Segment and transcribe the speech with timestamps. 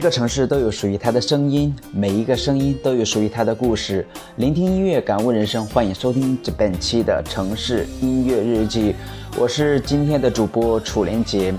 [0.00, 4.06] 个城市都有属于它的声音，每一个声音都有属于它的故事。
[4.36, 8.94] 聆听音乐，感悟人生，欢迎收听本期的城市音乐日记。
[9.38, 11.54] 我是今天的主播楚连杰。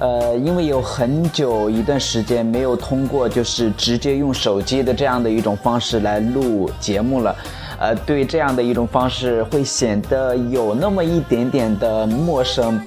[0.00, 7.34] 呃，因为有很久一段时间没有通过就是直接用手机的这样的一种方式来录节目了，
[7.78, 12.80] 呃，对这样的一种方式会显得有那么一点点的陌生。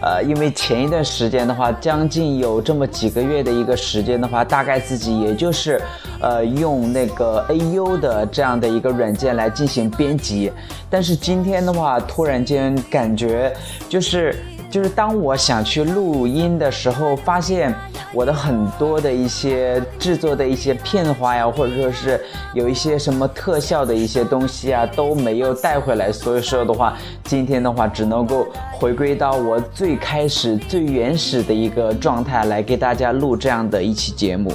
[0.00, 5.80] 呃，因为前一段时间的话，将近有这么几个月的一个时间的话，大概自己也就是，
[6.20, 10.52] 呃，用那个 AU 的这样的一个软件来进行编辑。
[10.88, 13.52] 但是今天的话，突然间感觉
[13.88, 14.34] 就是。
[14.70, 17.74] 就是当我想去录音的时候，发现
[18.12, 22.20] 我的很多的一些制作的一些片花呀，或者说是
[22.52, 26.12] 有一些什么特效的一些东西啊，都没有带回来。
[26.12, 34.52] 所以说的话，今天的话只能够回归到我最开始、最原始的一个状态来给大家录这样的一期节目。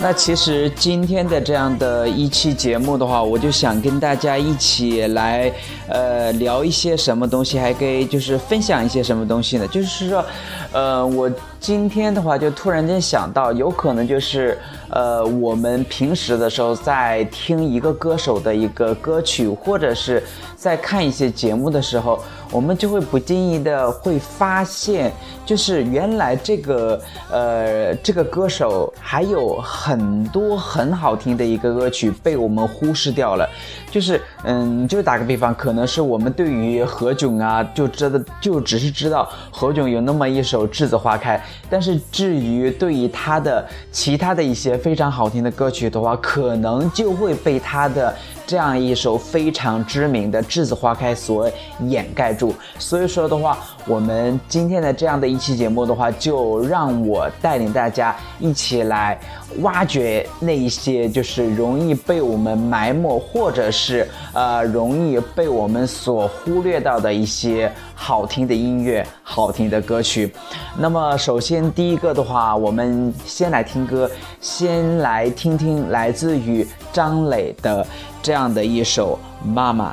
[0.00, 5.52] 那其实今天的这样的一期节目的话，我就想跟大家一起来，
[5.88, 9.66] 呃，聊一些什么东西，还可以就是分享一些什么东西呢？
[9.66, 10.24] 就是说，
[10.70, 14.56] 呃，我今天的话就突然间想到，有可能就是，
[14.88, 20.22] 呃，我们平时的时候在听一个歌手的一个歌曲，或者是
[20.54, 22.22] 在看一些节目的时候。
[22.50, 25.12] 我们就会不经意的会发现，
[25.44, 27.00] 就是原来这个
[27.30, 33.48] 呃这个歌手还有很多很好听的一个歌曲被我们忽视掉了，
[33.90, 41.36] 就是嗯，就打个比方，可能是我们对于何炅啊，就知道就只是知道何炅有那么一首《栀子花开》，
[41.68, 48.14] 但是至于对于他的其他的一些非常好听的歌曲的话，可能就会被他的。
[48.48, 51.50] 这样一首非常知名的《栀子花开》所
[51.80, 59.20] 掩盖住，所以说的话，我们今天的这样的一期节目的话，就让我带领大家一起来
[59.58, 70.32] 挖掘那一些就是容易被我们埋没，或者是呃容易被我们所忽略到的一些好听的音乐、好听的歌曲。
[70.78, 74.10] 那么，首先第一个的话，我们先来听歌，
[74.40, 77.86] 先来听听来自于张磊的。
[78.22, 79.92] 这样的一首《妈妈》。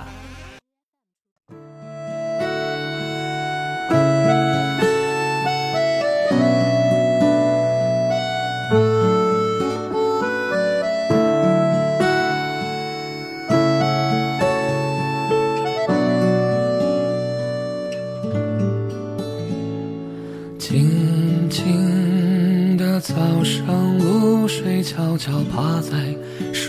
[20.58, 26.16] 静静的早上，露水悄悄趴在。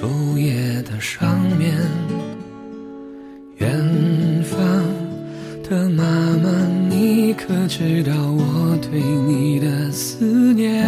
[0.07, 1.75] 树叶的上面，
[3.57, 3.69] 远
[4.45, 4.57] 方
[5.69, 6.49] 的妈妈，
[6.89, 10.87] 你可知道我对你的思念？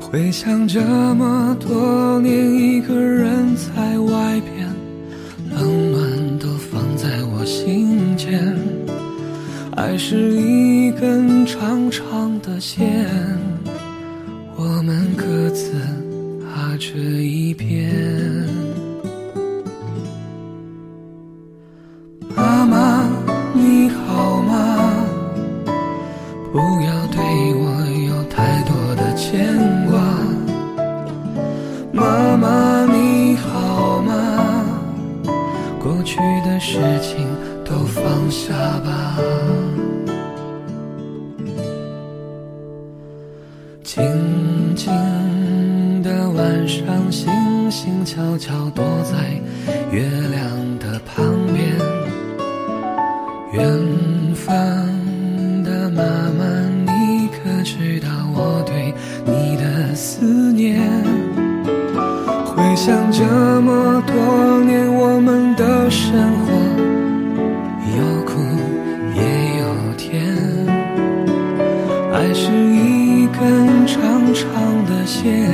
[0.00, 0.80] 回想这
[1.14, 4.68] 么多年，一个人在外边，
[5.48, 8.58] 冷暖都放在我心间。
[9.76, 13.06] 爱是一根长长的线，
[60.62, 60.78] 念？
[62.46, 63.24] 回想这
[63.62, 66.52] 么多年我们的生活，
[67.98, 68.32] 有苦
[69.14, 69.20] 也
[69.58, 69.64] 有
[69.96, 70.22] 甜。
[72.12, 74.44] 爱是一根长长
[74.86, 75.51] 的线，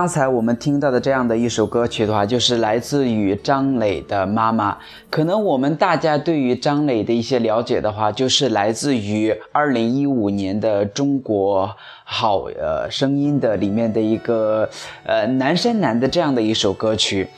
[0.00, 4.72] 刚才我们听到的这样的一首歌曲的话，就是来自于张磊的《妈妈》。
[5.10, 11.70] 可能我们大家对于张磊的一些了解的话，就是来自于二零一五年的《中国
[12.02, 14.66] 好呃声音》的里面的一个
[15.04, 17.28] 呃男生男的这样的一首歌曲。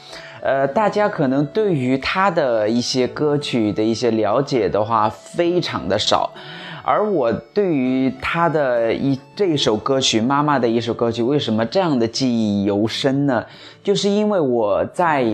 [0.40, 6.30] 呃，大家可能对于他的一些歌曲的一些了解的话，非常的少。
[6.84, 13.44] 而我对于他的一这一首歌曲《妈妈》的一首歌曲，为什么这样的记忆犹深呢？
[13.84, 15.24] 就是因为我在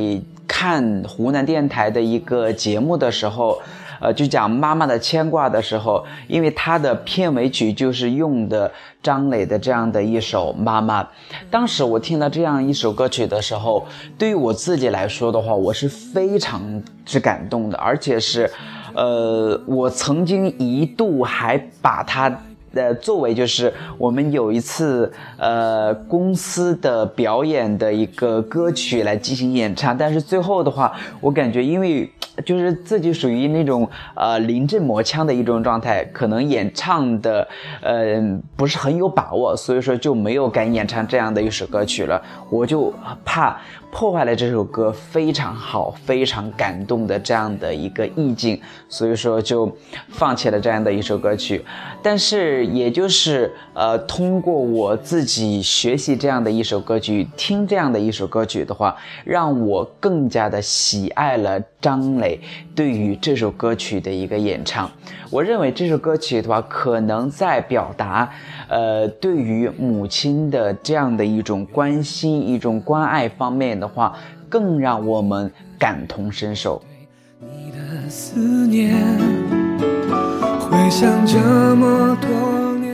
[0.47, 3.59] 看湖南电台的一个节目的时候，
[3.99, 8.71] 呃，就讲妈妈的牵挂的时候，因为它的片尾曲就是用的
[9.03, 11.03] 张磊的这样的一首《妈妈》。
[11.51, 13.87] 当时我听到这样一首歌曲的时候，
[14.19, 16.61] 对于我自己来说的话，我是非常
[17.07, 18.51] 之感动的，而且是。
[18.99, 22.37] 呃，我曾经一度还把它
[22.75, 32.11] 呃作为就是我们有一次呃公司的表演的一个歌曲来进行演唱，但是最后的话，我感觉因为
[32.45, 37.47] 就是自己属于那种呃临阵磨枪的一种状态，可能演唱的
[37.81, 38.21] 呃
[38.57, 42.93] 不是很有把握，所以说就没有敢演唱这样的一首歌曲了，我就
[43.25, 43.57] 怕。
[43.99, 49.77] 破坏了这首歌非常好、非常感动的这样的一个意境，所以说就
[50.09, 51.65] 放弃了这样的一首歌曲。
[52.01, 62.41] 但是，也就是呃，通过我自己学习这样的一首歌曲，听这样的一首歌曲的话，让我更加的喜爱了张磊
[62.77, 64.89] 对于这首歌曲的一个演唱。
[65.29, 68.31] 我认为这首歌曲的话，可能在表达，
[68.69, 74.15] 呃，对于母亲的这样的一种关心、一种关爱方面的话，
[74.49, 76.83] 更让我们感同身受。
[77.41, 78.95] 你的思念，
[80.61, 81.39] 回想这
[81.77, 82.88] 么多年。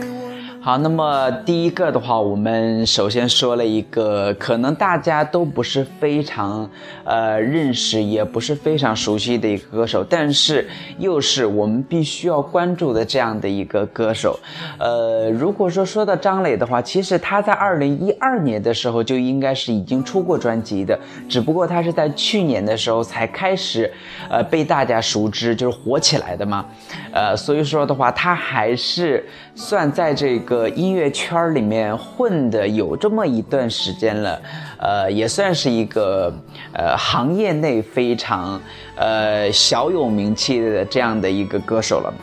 [0.65, 6.67] 好，那么第一个的话，我们首先说了一个可能大家都不是非常
[7.03, 10.67] 呃认识，也不是非常熟悉的一个歌手，但是
[10.97, 14.39] 又是我们必须要关注的这样的一个歌手。
[14.79, 23.93] 呃，如果说说到张磊的话，其实他在二零一二年的时候就应该是已经出过专辑的，只不过他是在去年的时候才开始
[24.31, 26.65] 呃被大家熟知，就是火起来的嘛。
[27.13, 30.54] 呃，所以说的话，他还是算在这个。
[30.55, 34.41] 个音乐圈里面混的有这么一段时间了，
[34.77, 36.33] 呃，也算是一个
[36.73, 38.61] 呃行业内非常
[38.95, 42.13] 呃小有名气的这样的一个歌手了。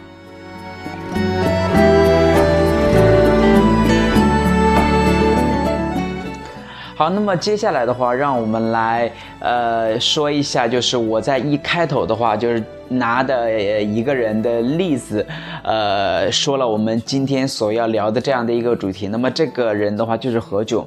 [7.03, 15.27] 好，那么接下来的话，让我们来呃说一下，就是我在一开头的话，就是拿的一个人的例子，
[15.65, 19.09] 呃，说了我们今天所要聊的这样的一个主题。
[19.09, 20.85] 那么这个人的话就是何炅。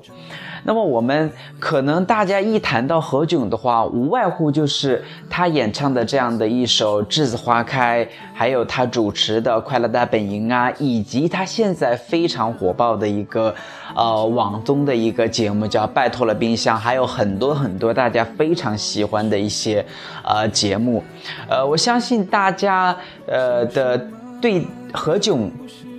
[0.67, 8.03] 那么我们可能大家一谈到何炅的话，无外乎就是他演唱的这样的一首《栀子花开》，
[8.33, 13.53] 还有他主持的《快乐大本营》啊，以及他现在非常火爆的一个
[13.95, 19.85] 呃网综的一个节目叫《拜托了冰箱》，还有很多很多大家非常喜欢的一些
[20.23, 21.03] 呃节目。
[21.47, 24.03] 呃，我相信大家呃的
[24.41, 25.47] 对何炅。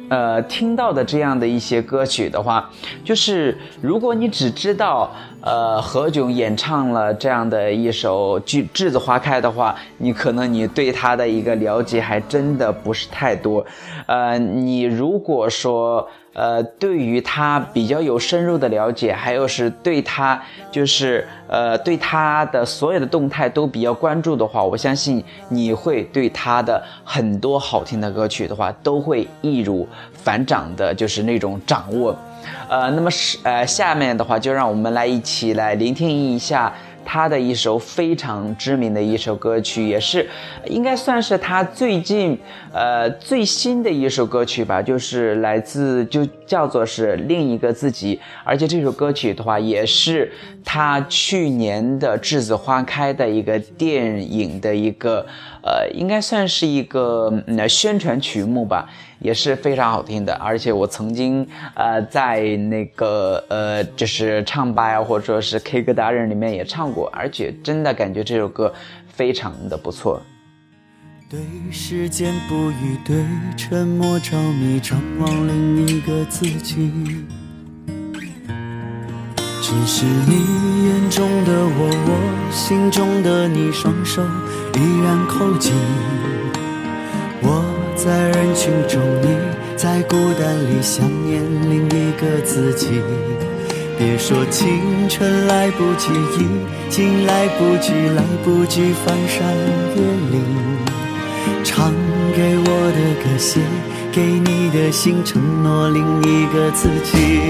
[0.09, 2.71] 呃，听到的这样的一些歌曲的话，
[3.05, 5.11] 就是如果你只知道
[5.47, 13.65] 呃何炅演唱了这样的一首《栀栀子花开》的话，你可能你对他的一个了解还真的不是太多。
[14.07, 16.07] 呃，你如果说。
[16.39, 20.39] 呃，对于他比较有深入的了解，还有是对他
[20.71, 32.15] 就是呃对他的所有的动态都比较关注的话，我相信你会对他的很多好听的歌曲的话，都会易如反掌的，就是那种掌握。
[32.69, 36.73] 呃，那么是呃下面的话，就让我们来一起来聆听一下。
[37.09, 40.29] 他的一首非常知名的一首歌曲，也是
[40.67, 42.37] 应该算是他最近
[42.73, 50.33] 呃最新的一首歌曲吧，就是来自就叫做是另一个自己，而且这首歌曲的话也是
[50.65, 55.25] 他去年的《栀子花开》的一个电影的一个
[55.63, 57.33] 呃，应该算是一个
[57.69, 58.91] 宣传曲目吧。
[59.19, 68.73] 也是非常好听的，而且我曾经呃在那个呃就是唱吧呀，或者说是 K 歌达人里面也唱过，而且真的感觉这首歌
[69.09, 70.21] 非常的不错。
[71.29, 71.41] 对
[71.73, 73.25] 时间不语，对
[73.57, 76.93] 沉默着迷，张望另一个自己。
[79.61, 84.23] 只是你眼中的我，我心中的你，双手
[84.75, 85.73] 依然扣紧
[87.43, 87.76] 我。
[87.97, 89.29] 在人群中，你
[89.75, 93.01] 在孤单里想念另一个自己。
[93.99, 96.47] 别说青春来不及，已
[96.91, 99.49] 经来不及，来不及翻山
[99.97, 100.45] 越岭。
[101.65, 101.91] 唱
[102.37, 103.61] 给我的歌，写
[104.13, 107.41] 给你的信，承诺另一个自己。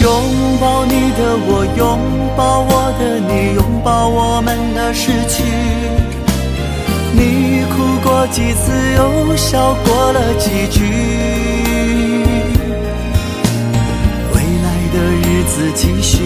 [0.00, 0.10] 拥
[0.58, 1.98] 抱你的我，拥
[2.36, 5.44] 抱我的你，拥抱我们的失去。
[8.04, 10.84] 过几次，又笑过了几句。
[14.30, 16.18] 未来的日子继续，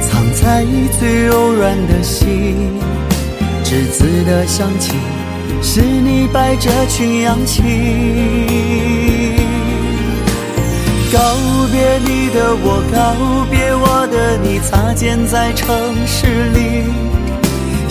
[0.00, 0.64] 藏在
[0.98, 2.78] 最柔软的心。
[3.64, 4.92] 栀子的香气，
[5.60, 7.60] 是你摆着群羊气。
[11.12, 11.18] 告
[11.72, 15.66] 别你的我，告别我的你，擦肩在城
[16.06, 16.84] 市里。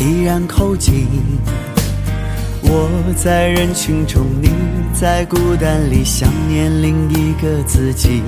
[0.00, 1.06] 依然扣紧。
[2.62, 4.50] 我在人群中，你
[4.92, 8.22] 在孤单里想念另一个自己。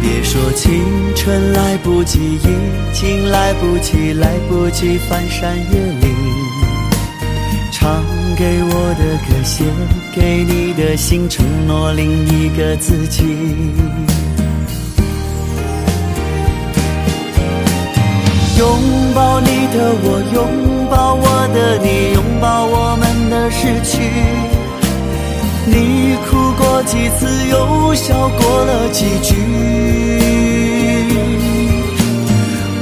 [0.00, 0.82] 别说青
[1.14, 6.14] 春来不及，已经来不及，来不及翻山越岭。
[7.70, 8.02] 唱
[8.36, 9.64] 给我的歌，写
[10.14, 13.24] 给你的信，承诺另一个自己。
[18.58, 18.78] 拥
[19.14, 24.02] 抱你的我，拥抱我的你，拥抱我们的失去。
[25.66, 29.36] 你哭过几次，又笑过了几句。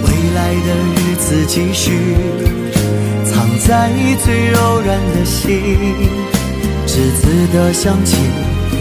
[0.05, 2.17] 未来的日子继续，
[3.27, 3.93] 藏在
[4.25, 5.61] 最柔软的心。
[6.87, 8.17] 栀子的香气，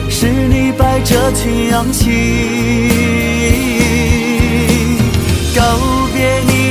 [0.09, 1.99] 是你摆着群氧气。
[5.53, 5.61] 告
[6.13, 6.39] 别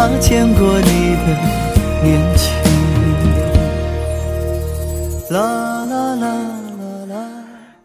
[0.00, 1.26] 他见过你的
[2.02, 2.56] 年轻。
[5.28, 7.28] 啦啦啦啦啦。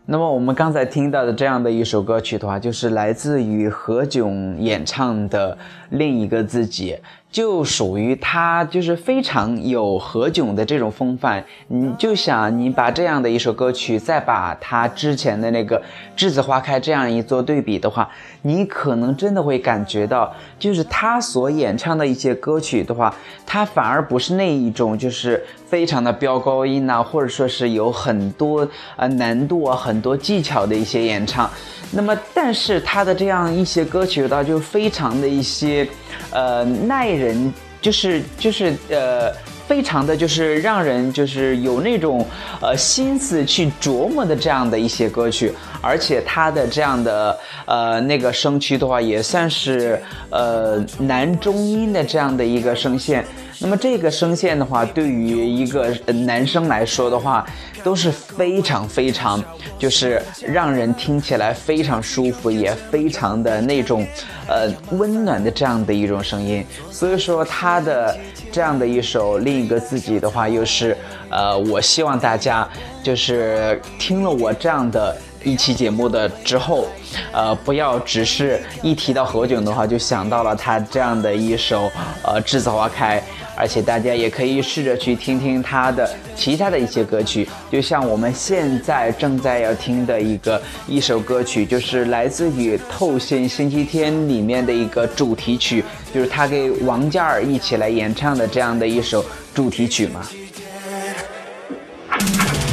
[0.05, 5.53] 那么我们刚才听到的这样的一首歌曲的话，就是来自于何炅演唱的
[5.89, 6.93] 《另一个自己》，
[7.36, 11.44] 就属于他就是非常有何炅的这种风范。
[11.68, 15.77] 你就想你把这样的一首歌曲，再把他之前的那个
[16.18, 18.10] 《栀子花开》这样一做对比的话，
[18.44, 23.13] 你可能真的会感觉到，就是他所演唱的一些歌曲的话，
[23.46, 31.50] 他反而不是那一种就是非常的飙高音呐、或者说是有很多呃难度啊、很多技巧的一些演唱。
[31.91, 35.88] 那么，但是他的这样一些歌曲的话，就非常的一些
[36.31, 39.31] 呃耐人，就是就是呃。
[39.67, 42.24] 非常的就是让人就是有那种
[42.62, 53.25] 呃心思去琢磨的这样的一些歌曲，而且他的这样的呃那个声区的话，也算是呃男中音的这样的一个声线。
[53.59, 55.89] 那么这个声线的话，对于一个
[56.25, 57.45] 男生来说的话，
[57.83, 59.43] 都是非常非常，
[59.79, 64.05] 就是让人听起来非常舒服，也非常的那种，
[64.48, 66.65] 呃温暖的这样的一种声音。
[66.91, 68.18] 所以说他的
[68.51, 70.96] 这样的一首另一个自己的话，又是
[71.29, 72.68] 呃，我希望大家
[73.01, 75.15] 就是听了我这样的。
[75.46, 76.88] 一期节目的之后，
[77.31, 81.90] 呃，不要只是一提到何炅的话，就想到了他这样的一首
[82.24, 83.20] 呃《栀子花开》，
[83.55, 100.27] 而且大家也可以试着去听听他的其他的一些歌曲，就像我们现在正在要听的一个一首歌曲，就是来自于《透心星期天》里面的一个主题曲，就是他给王嘉尔一起来演唱的这样的一首主题曲嘛。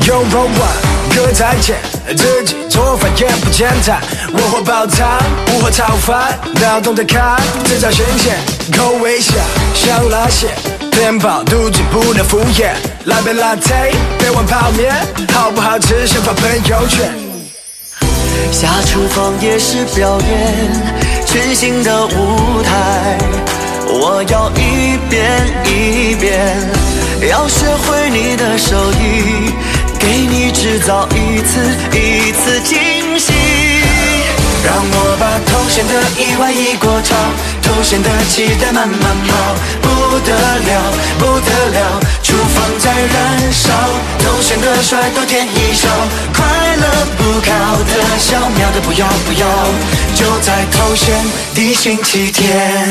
[0.07, 1.77] 拥抱我，各位再见。
[2.17, 4.01] 自己做饭也不简单，
[4.33, 8.37] 我会煲汤，不会炒饭，脑洞得开，制造新鲜，
[8.77, 9.35] 口味下
[9.75, 10.49] 像那些
[10.99, 12.73] 面包，肚子不能敷衍。
[13.05, 14.93] 来杯 latte，别碗泡面，
[15.33, 17.15] 好不好吃先发朋友圈。
[18.51, 23.19] 下厨房也是表演，全新的舞台，
[23.89, 26.57] 我要一遍一遍，
[27.31, 29.53] 要学会你的手艺，
[30.03, 31.61] 给你制造一次
[31.97, 33.33] 一次惊喜。
[34.65, 37.19] 让我把头衔的意外一过场，
[37.63, 39.35] 头衔的期待慢慢跑，
[39.81, 43.73] 不得了，不得了，厨房在燃烧，
[44.21, 45.89] 头衔的帅都添一笑，
[46.33, 46.45] 快
[46.77, 47.51] 乐不靠
[47.91, 49.47] 的小秒的不要不要，
[50.15, 51.13] 就在头衔
[51.55, 52.89] 的星期天，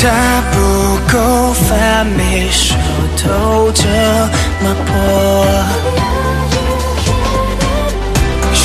[0.00, 2.74] 它不够烦，没说
[3.18, 3.84] 透这
[4.64, 6.01] 么破。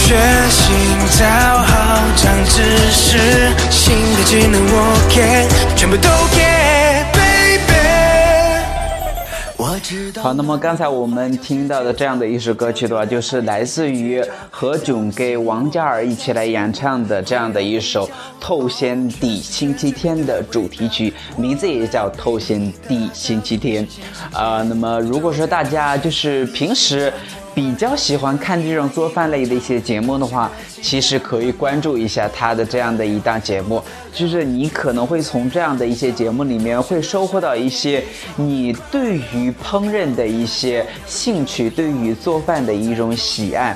[0.08, 0.16] 学
[0.50, 0.72] 习
[1.20, 3.18] 找好长知识，
[3.70, 6.40] 新的技能我给，全部都给
[7.12, 7.74] ，baby。
[9.58, 10.24] 我知道。
[10.24, 18.08] 好，那么刚才我们听到的这样的一首歌曲的话，就是来自于何炅给王嘉尔一起来演唱的这样的一首
[18.40, 23.86] 《透仙地星期天》的主题曲，名字也叫《透仙地星期天》。
[24.32, 27.12] 啊、那么如果说大家就是平时。
[27.58, 33.82] 比较喜欢看这种做饭类的一些节目的话，其实可以关注一下他的这样的一档节目，
[34.14, 38.04] 就是你可能会从这样的一些节目里面会收获到一些
[38.36, 43.76] 你对于烹饪的一些兴趣，对于做饭的一种喜爱。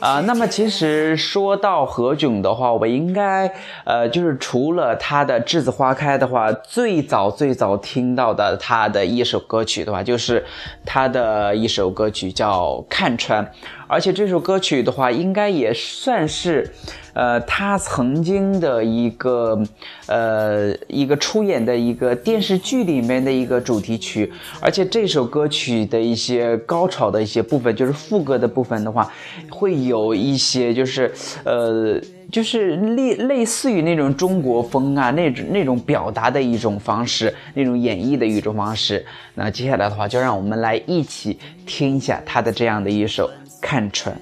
[0.00, 3.50] 啊，那么其实说到何炅的话，我应该
[3.84, 10.44] 呃，就是除了他的《栀子花开》的话，最早最早听到的他的一首歌曲的话，就是
[10.84, 13.44] 他的一首歌曲叫《看穿》。
[13.86, 16.70] 而且这首歌曲的话，应该也算是，
[17.14, 19.58] 呃，他曾经的一个，
[20.06, 24.30] 呃，一个出演的一个电视剧里面的一个主题曲。
[24.60, 29.10] 而且这首歌曲的一些高潮的一些部分，就是副歌的部分的话，
[29.48, 31.10] 会有一些就是，
[31.44, 31.98] 呃，
[32.30, 39.04] 就是类类似于那种中国风啊，那种那种表达的一种方式，那种演绎的一种方式。
[39.34, 43.30] 那接下来的话，就让我们来一起听一下他的这样的一首。
[43.60, 44.16] 看穿，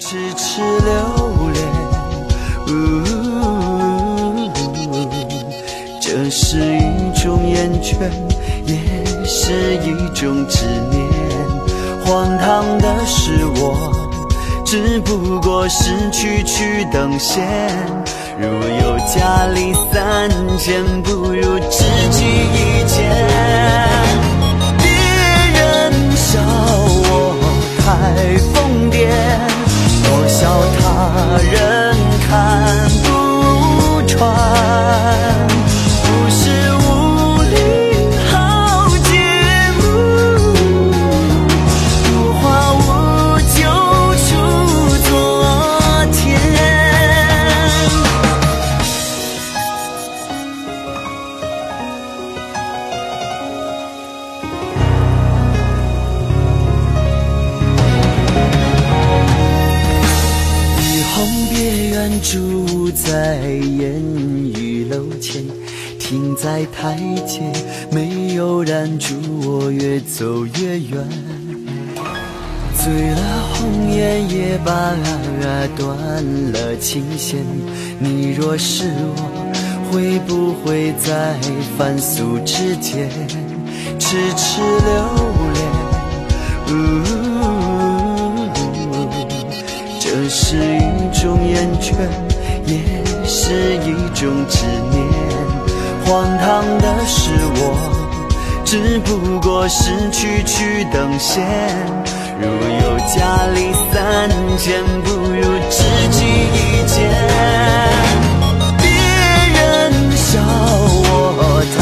[0.00, 1.64] 痴痴留恋，
[6.02, 8.10] 这是一种厌倦，
[8.66, 8.74] 也
[9.24, 11.08] 是一种执念。
[12.04, 14.09] 荒唐的是我，
[14.70, 17.44] 只不过是区区等闲。
[18.38, 23.10] 如有家里三千，不如知己一剑。
[24.78, 24.86] 别
[25.58, 26.38] 人笑
[27.02, 27.10] 我。
[27.80, 29.10] 太疯癫，
[30.04, 30.38] 我笑
[30.78, 30.80] 他
[31.50, 32.30] 人看
[33.02, 34.20] 不穿。
[62.22, 64.00] 住在烟
[64.54, 65.44] 雨楼前，
[65.98, 67.40] 停在台阶，
[67.90, 71.08] 没有拦住我，越走越远。
[72.76, 73.20] 醉了
[73.52, 74.94] 红颜也罢，
[75.76, 77.44] 断了琴弦。
[77.98, 79.14] 你若是我，
[79.90, 81.34] 会不会在
[81.76, 83.10] 凡俗之间
[83.98, 84.94] 痴痴留
[85.54, 85.60] 恋？
[90.30, 91.92] 是一种厌倦。
[92.66, 92.76] 也
[93.26, 95.02] 是一种执念，
[96.04, 97.60] 荒唐的是我，
[98.64, 101.44] 只不过是区区等闲。
[102.40, 103.16] 如有家
[103.54, 106.18] 里三千，不如知己
[106.54, 106.96] 一件。
[108.78, 108.84] 别
[109.56, 109.58] 人
[110.12, 110.38] 笑
[111.06, 111.78] 我太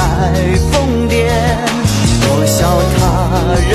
[0.71, 0.73] 疯
[1.07, 1.13] 癫，
[2.23, 2.57] 我笑
[2.97, 2.99] 他
[3.69, 3.73] 人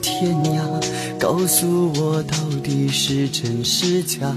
[0.00, 0.60] 天涯，
[1.18, 4.34] 告诉我到底是真是假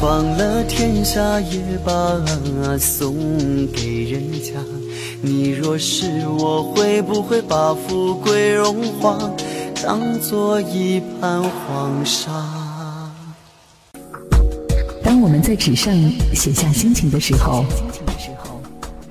[0.00, 1.92] 放了天下也罢，
[2.78, 3.14] 送
[3.68, 4.52] 给人家。
[5.20, 9.16] 你若是我，会不会把富贵荣华
[9.82, 12.30] 当做一盘黄沙？
[15.04, 15.94] 当我们在纸上
[16.34, 17.64] 写下心情的时候，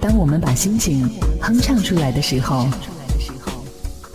[0.02, 2.68] 当我们把心情哼唱出来的时候，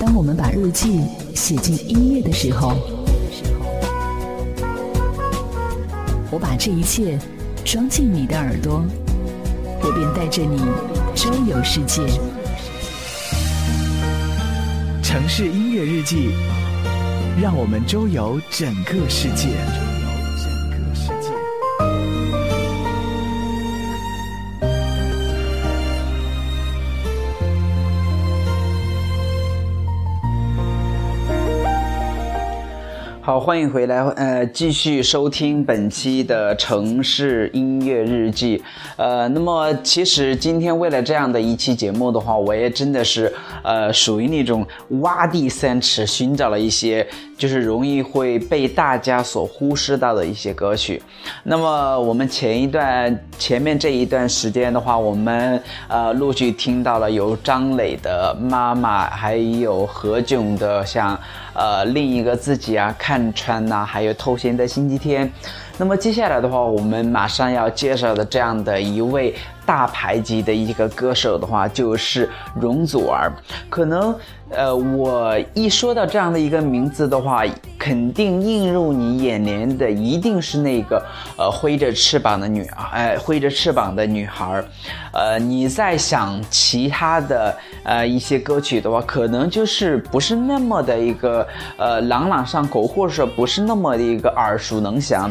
[0.06, 1.00] 当我们把日记
[1.34, 2.76] 写进音乐的时候。
[6.30, 7.18] 我把这一切
[7.64, 8.84] 装进你的耳朵，
[9.82, 10.62] 我便带着你
[11.16, 12.06] 周游世界。
[15.02, 16.30] 城市音乐日记，
[17.42, 19.48] 让我们周游整个世界。
[33.26, 38.62] 好，欢迎回来，呃，继续收听本期的城市音乐日记。
[38.94, 43.34] 呃，那么其实今天为了这样的一期节目的话，我也真的是，
[43.64, 44.64] 呃，属于那种
[45.00, 47.04] 挖地三尺，寻找了一些
[47.36, 51.02] 就是容易会被大家所忽视到的一些歌曲。
[51.42, 61.18] 那么我们前一段前面这一段时间的话，我们呃陆续听到了有张磊的《妈妈》，还有何炅的像
[61.56, 63.32] 呃另一个自己啊看。
[63.32, 65.30] 穿呐，还有偷闲的星期天。
[65.78, 73.32] 那么接下来的话，我们马上要介绍的这样的一位大牌级的一个歌手的话，就是容祖儿。
[73.68, 74.14] 可能。
[74.48, 77.44] 呃，我一说到这样的一个名字的话，
[77.86, 81.00] 肯定映入你眼帘的一定是那个
[81.38, 84.60] 呃挥着翅膀的女孩，哎，挥着翅膀的女孩
[85.12, 91.46] 呃，你在想其他的呃一些歌曲的话，可能就是不是那么的一个
[91.76, 95.30] 呃朗朗上口，或者说不是那么的一个耳熟能详。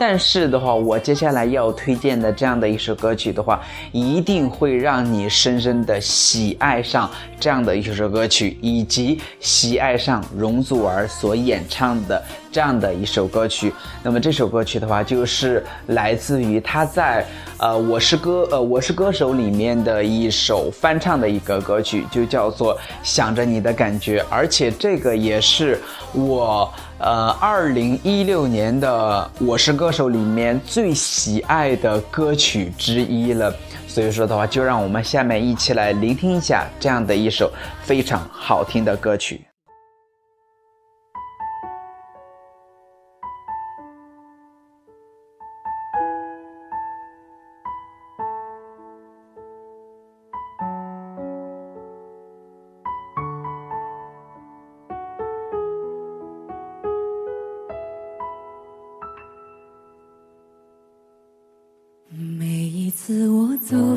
[0.00, 3.60] 但是的话，我接下来要推荐的这样的一首歌曲的话，
[3.92, 13.70] 一定会让你深深的喜爱上这样的一首歌曲，以及喜爱上容祖儿所演唱的这样的一首歌曲。
[14.02, 17.26] 那么这首歌曲的话，就是来自于他在
[17.58, 25.78] 呃《我是歌》呃《我是歌手》里面的一首翻唱的一个歌曲，就叫做《想着你的感觉》，而且这个也是
[26.14, 26.72] 我。
[27.00, 33.50] 呃，二零一六年的《我是歌手》里面最喜爱的歌曲之一了，
[33.88, 37.50] 所以说的话，就让我们下面一起来聆听一下这样的一首
[37.82, 39.40] 非常好听的歌曲。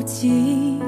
[0.04, 0.78] 走近，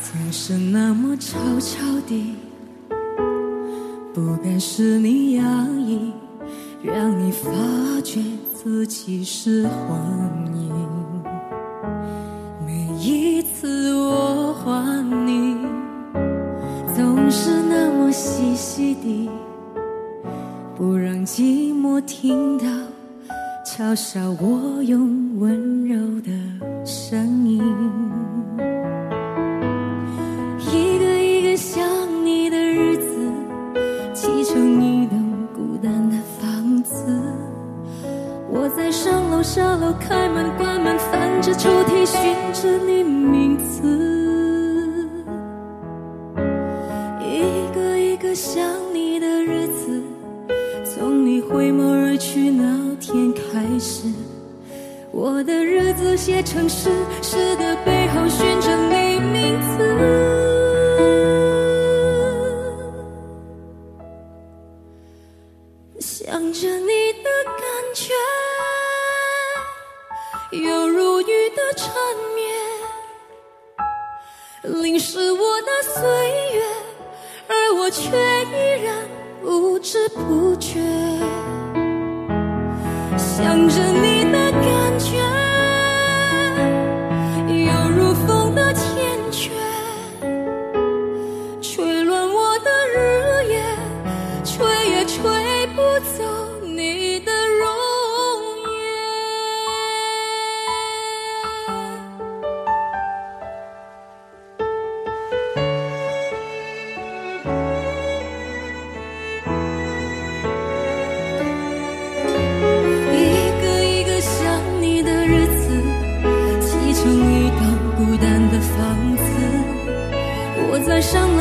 [0.00, 2.36] 总是那么悄悄地，
[4.14, 5.42] 不敢使你压
[5.78, 6.12] 抑，
[6.80, 7.50] 让你发
[8.04, 8.22] 觉
[8.54, 9.98] 自己是幻
[10.54, 10.72] 影。
[12.64, 15.56] 每一次我唤你，
[16.94, 19.28] 总是那么细细地，
[20.76, 22.64] 不让寂寞听到，
[23.66, 25.77] 嘲笑我用温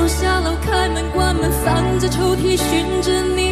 [0.08, 3.46] 下楼开门关门翻着抽屉寻着你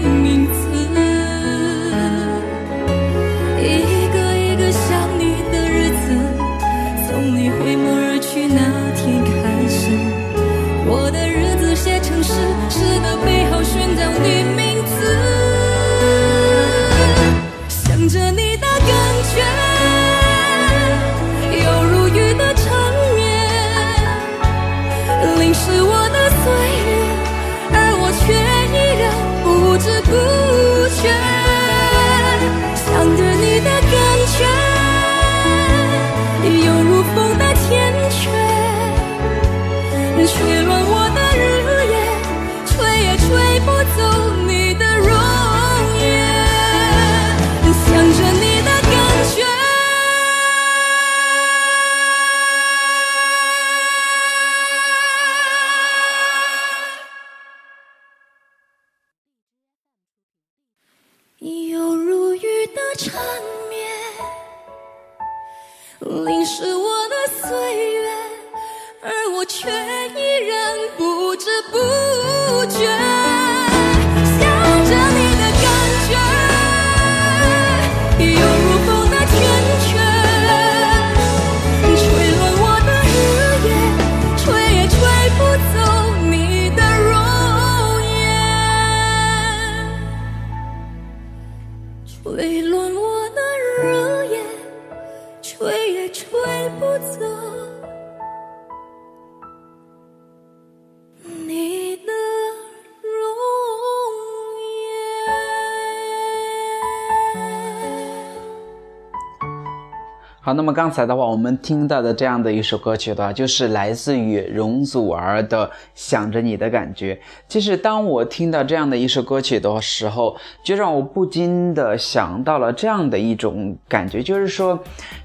[110.46, 117.16] 好，那么刚才的话，我们听到的这样的一首歌曲的话，就是来自于容祖儿的《想着你的感觉》。
[117.48, 124.78] 其实，当我听到这样的一首歌曲的时候，就让我不禁的想到了这样的一种感觉，就是说，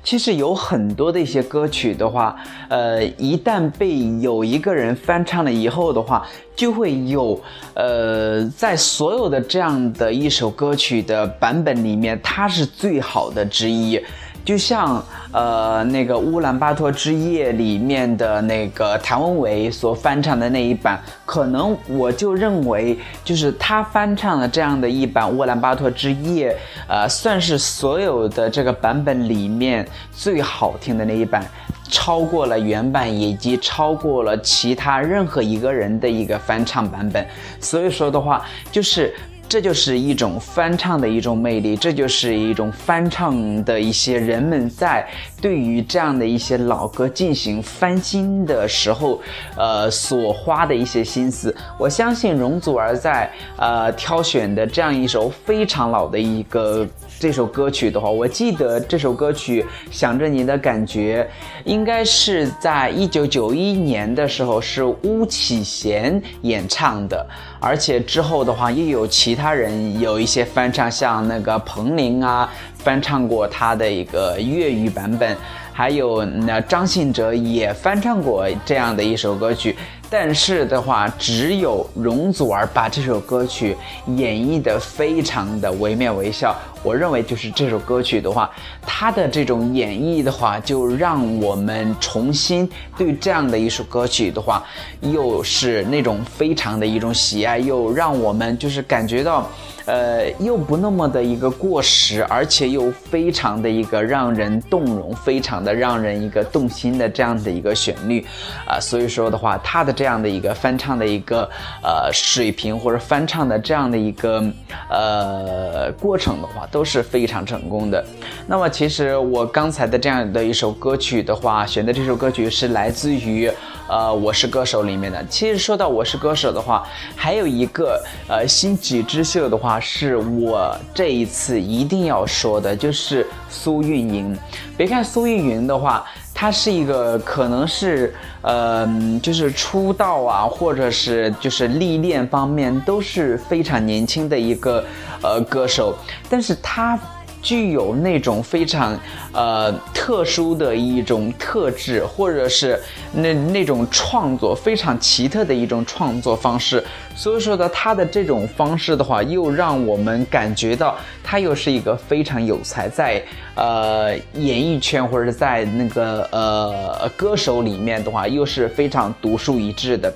[0.03, 2.35] 其实有很多的一些歌曲的话，
[2.71, 7.39] 呃，一旦被有一个人翻唱了以后的话，就会有，
[7.75, 14.03] 呃，在所有的这样的一首歌曲的版本里面，它是最好的之一。
[14.51, 26.51] 就像呃那个《乌兰巴托之夜》里面的那个谭维维所翻唱的那一版，可能我就认为就是他翻唱的这样的一版《乌兰巴托之夜》，
[26.89, 31.47] 呃，算是所有的这个版本里面最好听的那一版，
[31.89, 37.25] 超过了原版，以及超过了其他任何一个人的一个翻唱版本。
[37.61, 39.15] 所以说的话，就是。
[39.51, 45.05] 这就是一种翻唱的一种魅力，这就是一种翻唱的一些人们在
[45.43, 49.21] 对于这样的一些老歌进行翻新的时候，
[49.57, 51.53] 呃，所花的一些心思。
[51.77, 56.87] 我相信容祖儿在呃挑选的这样一首非常老的一个。
[57.21, 61.29] 这首歌曲的话，我记得这首歌曲《想着你的感觉》，
[61.71, 67.27] 应该是在一九九一年的时候是巫启贤演唱的，
[67.61, 75.37] 而且之后的话又有其他人有一些翻唱，像那个彭羚啊翻唱过他的一个粤语版本，
[75.75, 79.77] 还有那张信哲也翻唱过这样的一首歌曲。
[80.13, 83.77] 但是的话，只有容祖儿把这首歌曲
[84.17, 86.53] 演绎得非常的惟妙惟肖。
[86.83, 88.51] 我认为就是这首歌曲的话，
[88.85, 92.69] 它的这种演绎的话，就让我们重新
[92.99, 94.65] 对这样的一首歌曲的话，
[95.01, 99.49] 又是那种非常的一种喜爱，又让我们就是感觉到，
[99.91, 108.25] 呃，又不那么的一个过时，而且又非常的一个让人动容，非常的让人一个动心的这样的一个旋律，
[108.65, 111.43] 啊，所以说的话，它的这样的一个翻唱的一个
[111.83, 114.41] 呃水平或者翻唱的这样的一个
[114.89, 116.61] 呃过程的话。
[116.71, 118.05] 都是非常成功的。
[118.47, 123.51] 那么，其实我刚才的这样的一首歌曲的话，选的这首歌曲是来自于
[123.91, 125.23] 呃《我是歌手》里面的。
[125.27, 134.39] 其实说到《我是歌手》的话，还有一个呃新几之秀的话，是我这一次一定要说的，就是苏运莹。
[134.77, 136.05] 别看苏运莹的话。
[136.33, 138.89] 她是一个可能是，呃，
[139.23, 144.83] 就是出道啊，或者是就是历练方面都是非常年轻的一个
[145.21, 145.95] 呃歌手，
[146.31, 146.99] 但是她。
[147.43, 148.99] 具有那种非常
[149.33, 152.79] 呃特殊的一种特质，或者是
[153.13, 156.85] 那那种创作非常奇特的一种创作方式。
[157.17, 163.23] 所以说呢，他的这种方式的话，又让我们感觉到他又是一个非常有才，在
[163.55, 170.13] 呃演艺圈或者在那个呃歌手里面的话，又是非常独树一帜的。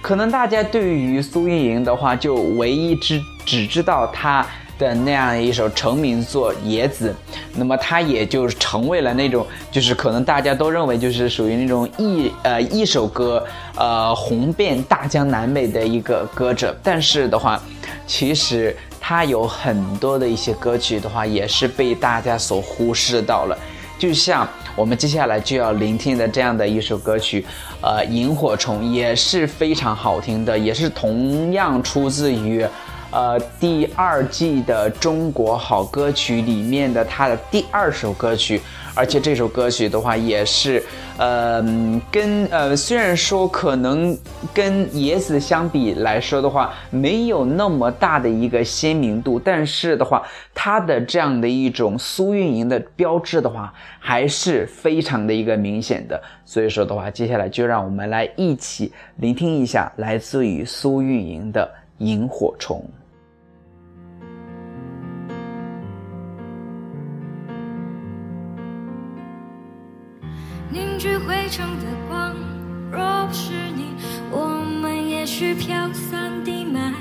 [0.00, 4.44] 可能大家对于苏运莹的话，就唯一只只知道她。
[4.82, 7.14] 的那样一首成名作《野子》，
[7.54, 13.44] 那么他也就成为了那种，就是可能大家都认为就是属于那种一呃一首歌
[13.76, 16.76] 呃红遍大江南北的一个歌者。
[16.82, 17.62] 但是的话，
[18.08, 23.56] 其实他有很多的一些歌曲的话，也是被大家所忽视到了。
[24.00, 27.46] 就像我们接下来就要聆听的这样的一首歌曲，
[27.80, 32.66] 呃，《萤火虫》也是非常好听的，也是同样出自于。
[33.12, 38.58] 呃，第二季的中国好歌曲里面的他的第二首歌曲，
[38.94, 40.82] 而且这首歌曲的话也是，
[41.18, 41.62] 呃，
[42.10, 44.16] 跟呃虽然说可能
[44.54, 50.22] 跟野子相比来说的话，没有那么大的一个鲜明度，但是的话，
[50.54, 56.18] 它的这样的一种苏运莹的标志的话，还是非常的一个明显的。
[56.46, 61.70] 所以说的话，接下来就让我们来一起聆听一下来自于苏运莹的
[62.04, 62.82] 《萤火虫》。
[71.02, 72.32] 聚汇成的光。
[72.92, 73.86] 若不是你，
[74.30, 76.94] 我们也许飘散地埋，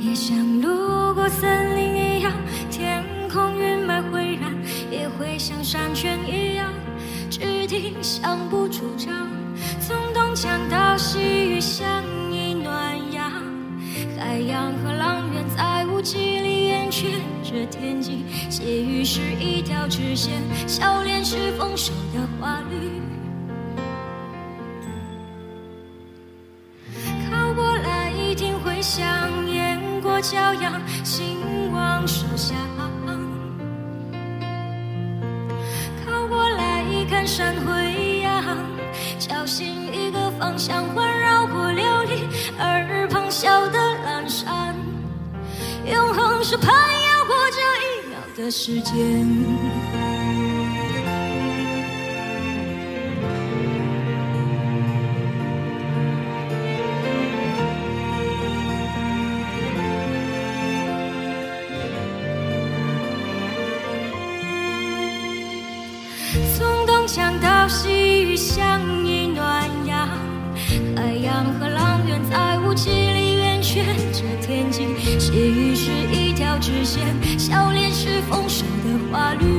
[0.00, 2.30] 也像路过森林一样，
[2.70, 4.54] 天空云霾灰然，
[4.92, 6.72] 也会像山泉一样，
[7.28, 9.26] 质地相不主张。
[9.80, 11.18] 从东墙到西
[11.50, 11.84] 域，相
[12.30, 13.28] 依暖阳，
[14.16, 17.10] 海洋和浪源在无际里圆圈
[17.42, 20.34] 着天际，斜雨是一条直线，
[20.68, 21.13] 笑脸
[40.56, 42.24] 像环绕过琉璃，
[42.58, 44.74] 耳旁笑的阑珊。
[45.84, 49.26] 永恒是攀越过这一秒的时间。
[77.38, 79.53] 笑脸是丰收的花绿。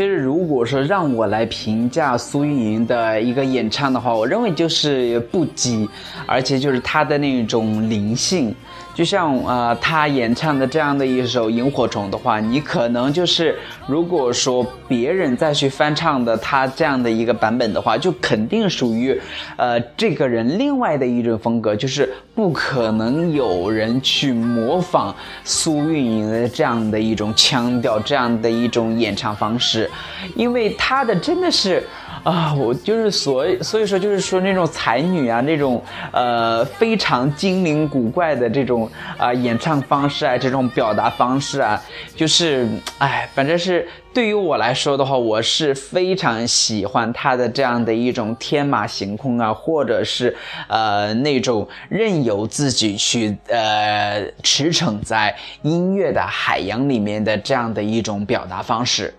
[0.00, 5.86] 其实，如果说让我来评价苏运莹的一个演唱的话，我认为就是不羁，
[6.24, 8.54] 而且就是她的那种灵性。
[9.00, 19.18] 就像呃，他演唱的这样的一首《萤火虫》的话，你可能就是如果说别人再去翻唱的他这样的一个版本的话，就肯定属于
[19.56, 29.90] 呃这个人另外的一种风格，就是不可能有人去模仿苏运莹的这样的一种腔调，这样的一种演唱方式，
[30.36, 31.82] 因为他的真的是。
[32.22, 41.82] 啊，我就是所以所以说就是说那种才女啊，那种呃非常精灵古怪的这种啊、演唱方式啊，这种表达方式啊，
[42.14, 42.68] 就是
[42.98, 50.36] 哎，反正是对于我来说的话，我是非常喜欢她的这样的一种天马行空啊，或者是
[50.68, 59.14] 呃那种任由自己去呃驰骋在音乐的海洋里面的这样的一种表达方式。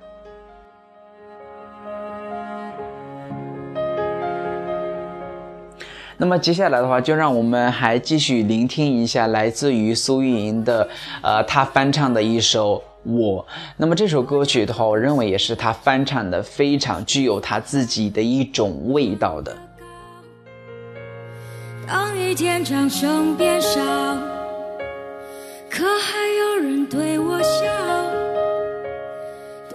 [6.22, 10.88] 那么接下来的话，就让我们还继续聆听一下来自于苏运莹的，
[11.24, 12.76] 呃，她翻唱的一首
[13.12, 13.42] 《我》。
[13.76, 19.58] 那么这首歌曲的话，我认为也是她翻唱的非常具有她自己的一种味道的。
[21.88, 23.82] 当一天掌声变少，
[25.72, 27.64] 可还有人对我笑。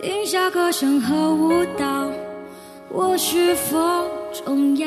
[0.01, 2.09] 停下歌声和舞蹈，
[2.89, 3.77] 我是否
[4.33, 4.87] 重要？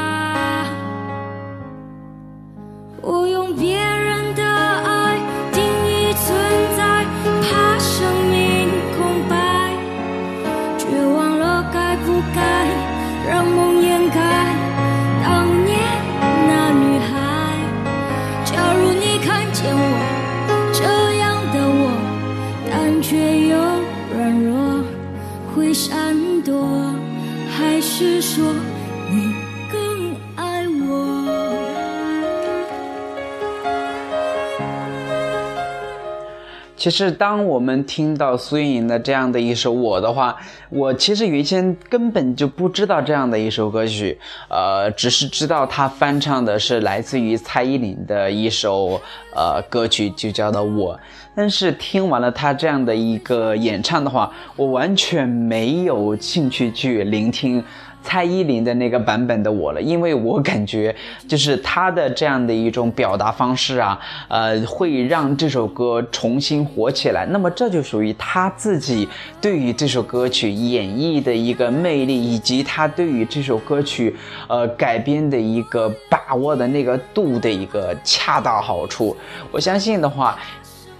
[36.81, 40.35] 其实，当我们听到苏运莹的这样的一首《我》的话，
[40.71, 44.17] 我其实原先根本就不知道这样的一首歌曲，
[44.49, 48.99] 呃，只是知道她翻唱的是来自于蔡依林的一首
[49.35, 50.95] 呃歌曲，就叫做《我》。
[51.35, 57.63] 但是听完了她这样的一个演唱的话，我完全没有兴趣去聆听
[58.03, 60.95] 蔡依林的那个版本的我了，因为我感觉
[61.27, 67.25] 就是她的这样的一种表达方式啊，呃，会让这首歌重新火起来。
[67.27, 69.07] 那么这就属于她自己
[69.39, 74.15] 对于这首歌曲演绎的一个魅力，以及她对于这首歌曲
[74.47, 79.15] 呃改编的一个把握的那个度的一个恰到好处。
[79.51, 80.37] 我相信的话。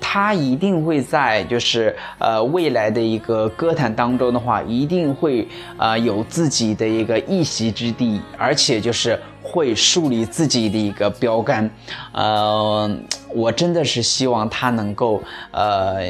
[0.02, 5.47] 他一定会在就是呃未来的一个歌坛当中的话，一定会
[5.78, 11.70] 呃有自己的一个一席之地，而且就是会树立自己的一个标杆。
[12.12, 12.89] 呃，
[13.34, 15.22] 我真的是希望他能够
[15.52, 16.02] 呃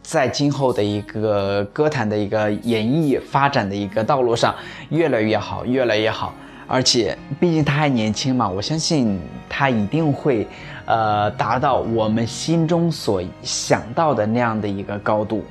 [0.00, 4.54] 在今后的一个歌坛的一个演艺发展的一个道路上
[4.88, 6.32] 越来越好，越来越好。
[6.68, 10.46] 而且毕竟他还年轻嘛，我相信他一定会。
[10.92, 15.42] 呃，达到我们心中所想到的那样的一个高度。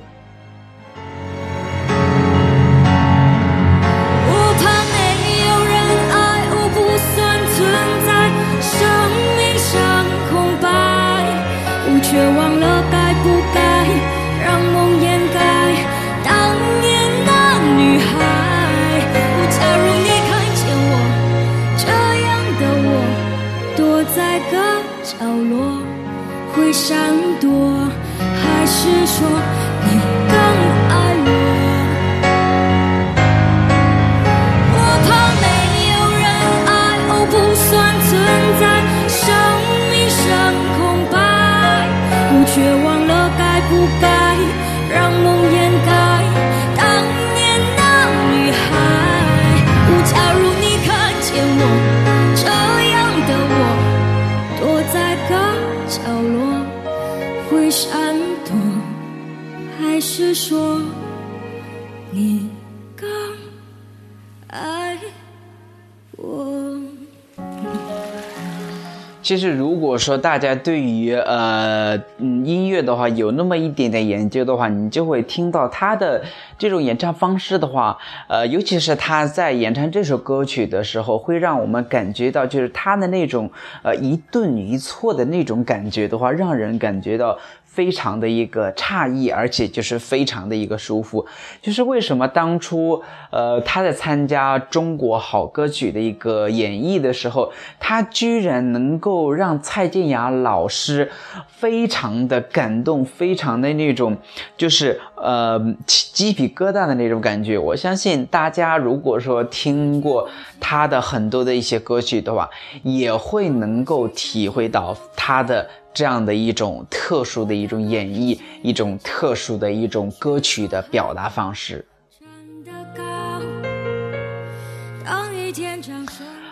[69.22, 76.20] 其实，如果说大家对于呃嗯音乐的话有那么一点点研究的话，你就会听到他的
[76.58, 77.96] 这种演唱方式的话，
[78.28, 83.48] 呃，尤其是他在演唱这首歌曲的时候，会让我们感觉到就是他的那种
[83.84, 87.38] 呃一顿一错的那种感觉的话，让人感觉到。
[87.72, 91.26] 非常的一个诧异，而且就是非常的一个舒服。
[91.62, 97.50] 就是为什么当初，呃，他在参加中国好歌曲的一个演绎的时候，
[97.80, 101.10] 他居然能够让蔡健雅老师
[101.48, 104.18] 非常的感动，非常的那种，
[104.56, 107.56] 就是呃鸡皮疙瘩的那种感觉。
[107.56, 110.28] 我相信大家如果说听过
[110.60, 112.50] 他的很多的一些歌曲的话，
[112.82, 115.66] 也会能够体会到他的。
[115.94, 121.84] 这样的一种特殊的一种演绎，一种特殊的一种歌曲的表达方式。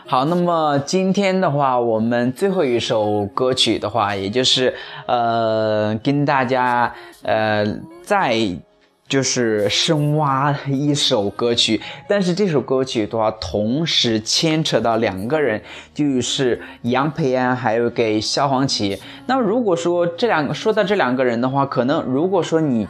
[0.07, 4.75] 好，那么今天的话，我们最后一首歌曲的话，也就是
[5.07, 6.93] 呃，跟大家
[7.23, 7.65] 呃
[8.11, 8.37] 再。
[9.11, 15.61] 就是深挖一首歌曲，但是这首歌曲的话，同时牵扯到两个人，
[15.93, 18.97] 就是杨培安还有给萧煌奇。
[19.27, 22.87] 那如果说这两个说到这两个人的话，可能如果说你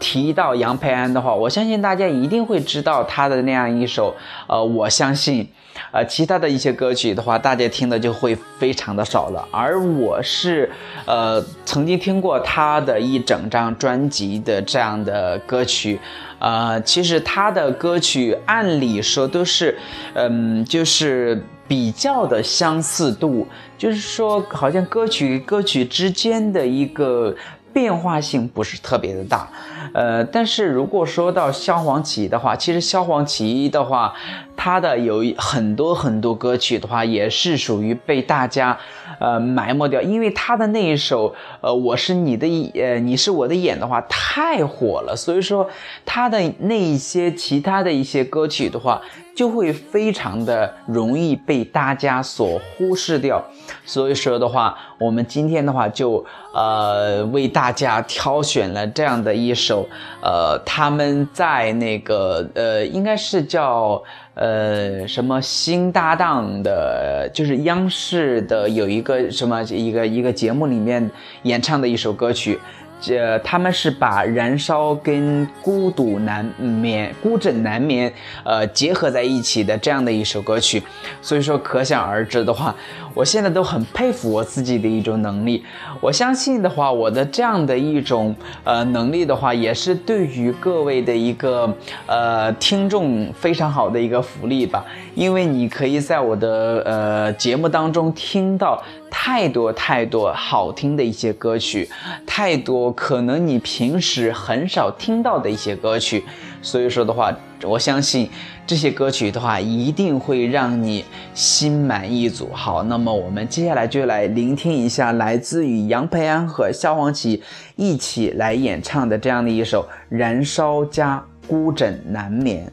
[0.00, 4.16] 提到杨培安的话，我相信大家一定会知道他的那样一首，
[4.48, 5.48] 呃，我相信。
[5.92, 9.46] 呃，其他的一些歌曲的话，大家听的就会非常的少了。
[9.50, 10.70] 而我是，
[11.04, 15.98] 呃，曾经听过他的一整张专辑的这样的歌曲，
[16.38, 19.76] 呃，其实他的歌曲按理说都是，
[20.14, 23.46] 嗯，就是比较的相似度，
[23.76, 27.34] 就是说好像歌曲与歌曲之间的一个。
[27.72, 29.48] 变化性不是特别的大，
[29.92, 34.12] 呃，但是如果说到萧煌奇的话，其实萧煌奇的话，
[34.56, 38.76] 他的有很多很多歌曲的话，也是属于被大家，
[39.20, 45.70] 呃，埋没掉，因为他的那一首，呃，我是你的，呃，你是我的眼的话，太火了，所以说
[46.04, 49.00] 他的那一些其他的一些歌曲的话。
[49.32, 53.42] 就会非常的容易被大家所忽视掉，
[53.86, 59.88] 所以说的话，我们今天的话就呃为大家挑选了这样的一首，
[60.20, 64.02] 呃他们在那个呃应该是叫
[64.40, 71.10] 呃什么新搭档的，就是央视的有一个什么一个一个节目里面
[71.42, 72.58] 演唱的一首歌曲。
[73.00, 78.12] 这他们是把燃烧跟孤独难眠、孤枕难眠，
[78.44, 80.82] 呃，结合在一起的这样的一首歌曲，
[81.22, 82.74] 所以说可想而知的话，
[83.14, 85.64] 我现在都很佩服我自己的一种能力。
[86.00, 88.34] 我相信的话，我的这样的一种
[88.64, 91.74] 呃能力的话，也是对于各位的一个
[92.06, 94.84] 呃听众非常好的一个福利吧，
[95.14, 98.82] 因为你可以在我的呃节目当中听到。
[99.10, 101.88] 太多太多好听的一些歌曲，
[102.24, 106.24] 太多可能你平时很少听到的一些歌曲，
[106.62, 107.30] 所以说的话，
[107.64, 108.30] 我相信
[108.66, 111.04] 这些歌曲的话，一定会让你
[111.34, 112.48] 心满意足。
[112.52, 117.42] 好，那么我们接下来就来聆听一下来自于杨培安和萧煌奇
[117.76, 122.66] 一起来演唱的这样的一首《燃烧加孤枕难眠》。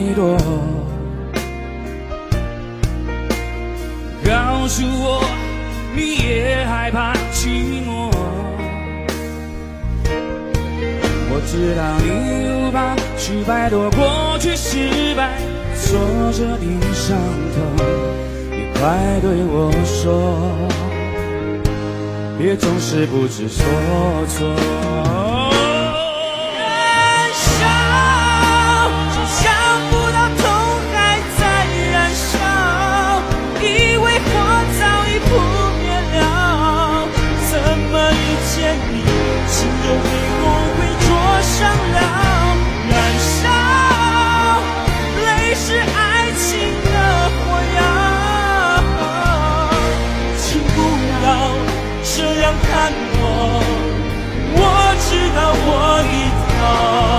[0.00, 0.34] 太多，
[4.24, 5.22] 告诉我
[5.94, 8.10] 你也害怕寂寞。
[11.28, 12.08] 我知道你
[12.50, 15.36] 无法去摆脱过去失败
[15.76, 15.98] 挫
[16.32, 17.18] 折的伤
[17.54, 17.60] 痛，
[18.50, 20.08] 你快对我说，
[22.38, 23.62] 别总是不知所
[24.28, 25.29] 措。
[56.72, 57.09] Oh.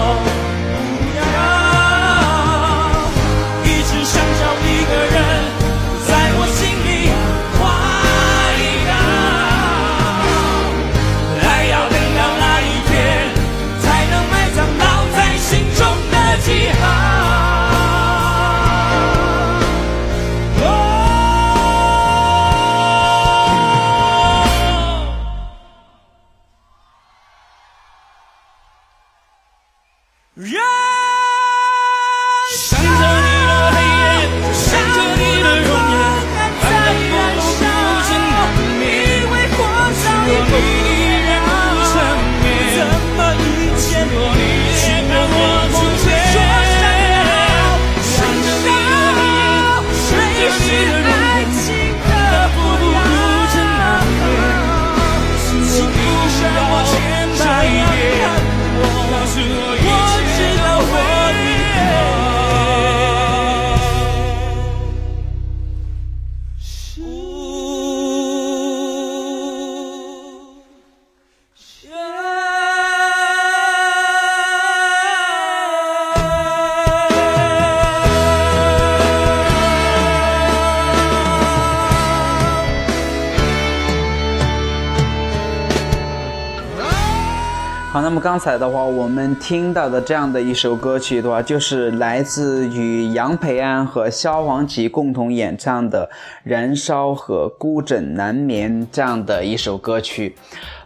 [88.32, 96.08] 刚才的话，我们听到的这样的一首歌曲的话，就是来自与杨培安和萧煌奇共同演唱的
[96.46, 100.34] 《燃烧》和《孤枕难眠》这样的一首歌曲。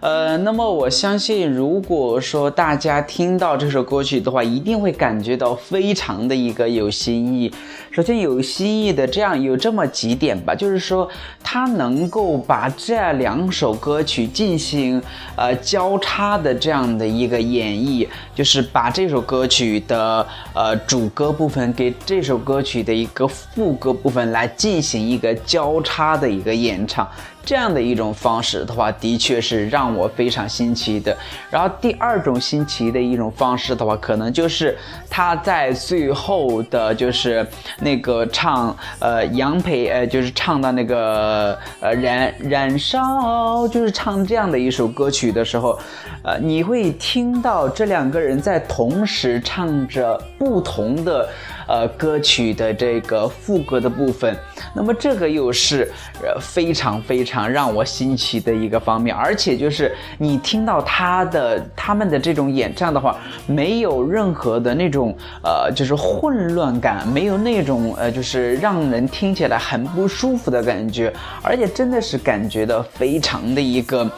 [0.06, 7.52] 呃，那么我相信，如果说大家听到这首歌曲的话，一定会感觉到非常的一个有新意。
[7.90, 11.10] 首先有新意的这样有这么几点吧，就是说
[11.44, 15.02] 它能够把这两首歌曲进行
[15.36, 27.10] 呃交叉的这样的一个演绎，就是把这首歌曲的呃主歌部分给这首歌曲的一个副歌部分来进行一个交叉的一个演唱。
[27.46, 31.16] 这样的一种方式的话，的确是让我非常新奇的。
[31.52, 34.76] 然后第二种新奇的一种方式的话，可能就是
[35.10, 37.46] 他在最后的，就是
[37.80, 45.78] 那个唱，呃，杨培，呃，就是唱到那个，呃，燃燃烧，就是唱这样的一首歌曲的时候，
[46.24, 51.30] 呃，你会听到这两个人在同时唱着不同的。
[51.68, 54.36] 呃，歌曲的这个副歌的部分，
[54.74, 55.92] 那么这个又是
[56.22, 71.12] 呃非常非常让我新奇的一个方面，而且就是你听到他的他们的这种演唱的话，没有任何的那种呃就是混乱感，没有那种呃就是让人听起来很不舒服的感觉，
[71.42, 74.10] 而且真的是感觉到非常的一个。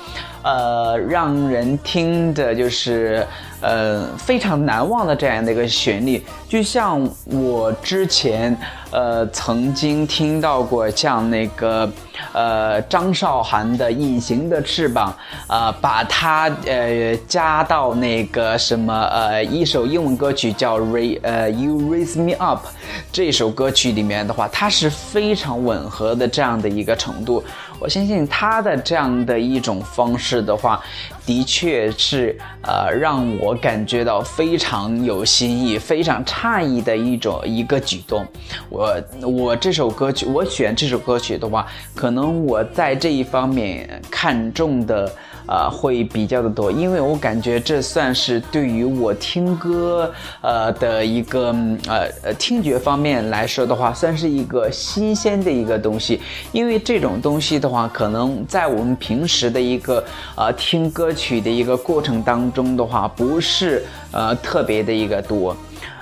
[0.43, 3.26] 呃，让人听的就是
[3.62, 8.58] 呃非常难忘的这样的一个旋律，就像我之前
[8.91, 11.89] 呃曾经听到过像那个
[12.34, 15.12] 呃张韶涵的《隐形的翅膀》
[15.47, 22.66] 呃，把它呃加到那个什么呃一首英文歌曲叫《ra 呃 You Raise Me Up》
[23.12, 27.43] 这首歌曲里面的话，它是非常吻合的这样的一个程度。
[27.80, 30.82] 我相信他的这样的一种方式的话，
[31.26, 38.26] 的确是呃让我感觉到非常有新意、非常诧异的一种一个举动。
[38.70, 45.12] 我我这首歌曲，我选这首歌曲的话，可能我在这一方面看重的。
[45.48, 51.56] 呃，会比较的多，因为我感觉这算是对于我听歌呃的一个
[51.88, 56.22] 呃呃听觉方面来说的话，算是一个新鲜的一个东西。
[56.52, 60.04] 因为这种东西的话，可能在我们平时的一个
[60.36, 65.56] 呃听歌曲的一个过程当中的话，不是呃特别的一个多。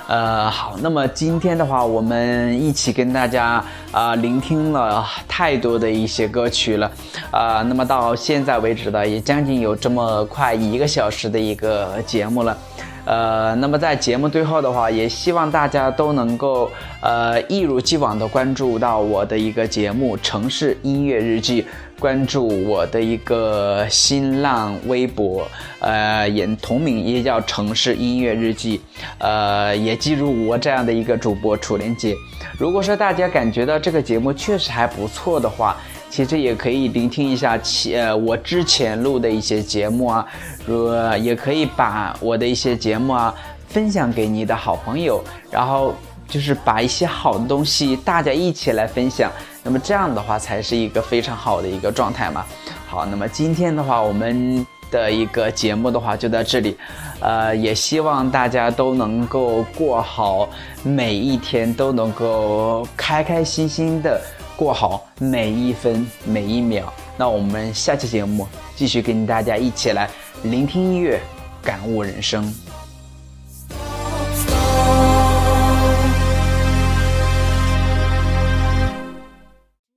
[0.08, 6.92] 呃，好，那么今天的话，我们一起跟大家啊聆听了太多的一些歌曲了，
[7.32, 12.56] 啊，那么到现在为止呢，也将近有这么快一个小时的一个节目了。
[13.06, 16.70] 呃，那么在节目最后的话，也希望大家都能够
[17.02, 21.62] 呃一如既往的关注到我的一个节目《城市音乐日记》，
[22.00, 25.48] 关注我的一个新浪微博，
[25.80, 28.78] 呃，也同名也叫《城市音乐日记》，
[29.18, 32.16] 呃，也记住我这样的一个主播楚连杰。
[32.58, 35.78] 如果说大家感觉到这个节目确实还不错的话，
[36.10, 40.26] 其实也可以聆听一下其呃我之前录的一些节目啊，
[40.66, 43.34] 如也可以把我的一些节目啊
[43.68, 45.94] 分享给你的好朋友，然后
[46.28, 49.32] 就是把一些好的东西大家一起来分享，
[49.66, 52.46] 那么这样的话才是一个非常好的一个状态嘛。
[52.88, 56.78] 好，那么今天的话我们的一个节目的话就到这里，
[57.20, 60.48] 呃，也希望大家都能够过好
[60.84, 64.22] 每一天，都能够开开心心的。
[64.56, 66.94] 过好每一分每一秒。
[67.18, 70.10] 那我们下期节目继续跟大家一起来
[70.44, 71.20] 聆听音乐，
[71.62, 72.65] 感悟人生。